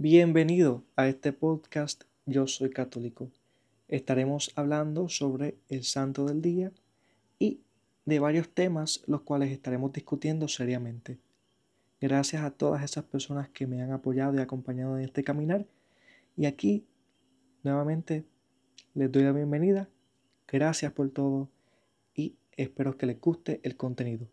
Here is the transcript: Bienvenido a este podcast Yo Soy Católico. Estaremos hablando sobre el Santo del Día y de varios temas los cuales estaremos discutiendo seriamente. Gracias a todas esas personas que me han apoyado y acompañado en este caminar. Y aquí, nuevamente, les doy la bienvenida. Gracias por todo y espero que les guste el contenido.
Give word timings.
Bienvenido 0.00 0.84
a 0.94 1.08
este 1.08 1.32
podcast 1.32 2.04
Yo 2.24 2.46
Soy 2.46 2.70
Católico. 2.70 3.32
Estaremos 3.88 4.52
hablando 4.54 5.08
sobre 5.08 5.56
el 5.68 5.82
Santo 5.82 6.24
del 6.24 6.40
Día 6.40 6.70
y 7.40 7.62
de 8.04 8.20
varios 8.20 8.48
temas 8.48 9.02
los 9.08 9.22
cuales 9.22 9.50
estaremos 9.50 9.92
discutiendo 9.92 10.46
seriamente. 10.46 11.18
Gracias 12.00 12.44
a 12.44 12.52
todas 12.52 12.84
esas 12.84 13.06
personas 13.06 13.48
que 13.48 13.66
me 13.66 13.82
han 13.82 13.90
apoyado 13.90 14.36
y 14.36 14.38
acompañado 14.38 14.96
en 14.96 15.02
este 15.02 15.24
caminar. 15.24 15.66
Y 16.36 16.46
aquí, 16.46 16.86
nuevamente, 17.64 18.24
les 18.94 19.10
doy 19.10 19.24
la 19.24 19.32
bienvenida. 19.32 19.88
Gracias 20.46 20.92
por 20.92 21.10
todo 21.10 21.48
y 22.14 22.36
espero 22.56 22.96
que 22.96 23.06
les 23.06 23.20
guste 23.20 23.58
el 23.64 23.76
contenido. 23.76 24.28